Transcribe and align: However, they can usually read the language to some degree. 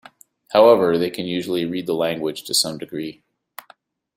However, 0.49 0.97
they 0.97 1.11
can 1.11 1.27
usually 1.27 1.65
read 1.67 1.85
the 1.85 1.93
language 1.93 2.41
to 2.45 2.55
some 2.55 2.79
degree. 2.79 3.21